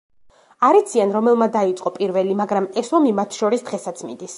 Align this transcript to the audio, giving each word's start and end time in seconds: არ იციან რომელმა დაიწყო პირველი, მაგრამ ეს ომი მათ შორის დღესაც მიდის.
არ 0.69 0.77
იციან 0.79 1.13
რომელმა 1.17 1.49
დაიწყო 1.57 1.93
პირველი, 2.01 2.39
მაგრამ 2.43 2.71
ეს 2.85 2.91
ომი 3.01 3.17
მათ 3.21 3.43
შორის 3.43 3.69
დღესაც 3.71 4.07
მიდის. 4.09 4.29